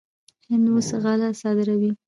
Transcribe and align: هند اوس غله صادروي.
هند 0.49 0.65
اوس 0.73 0.89
غله 1.03 1.29
صادروي. 1.41 1.91